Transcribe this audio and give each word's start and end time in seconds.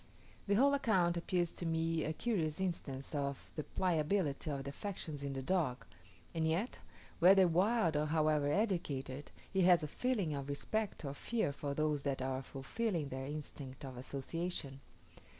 The 0.47 0.55
whole 0.55 0.73
account 0.73 1.15
appears 1.15 1.51
to 1.51 1.63
me 1.67 2.03
a 2.03 2.11
curious 2.11 2.59
instance 2.59 3.13
of 3.13 3.51
the 3.55 3.63
pliability 3.63 4.49
of 4.49 4.63
the 4.63 4.71
affections 4.71 5.21
in 5.23 5.33
the 5.33 5.43
dog; 5.43 5.85
and 6.33 6.47
yet, 6.47 6.79
whether 7.19 7.47
wild 7.47 7.95
or 7.95 8.07
however 8.07 8.51
educated, 8.51 9.29
he 9.53 9.61
has 9.61 9.83
a 9.83 9.87
feeling 9.87 10.33
of 10.33 10.49
respect 10.49 11.05
or 11.05 11.13
fear 11.13 11.53
for 11.53 11.75
those 11.75 12.01
that 12.01 12.19
are 12.19 12.41
fulfilling 12.41 13.09
their 13.09 13.27
instinct 13.27 13.85
of 13.85 13.95
association. 13.95 14.79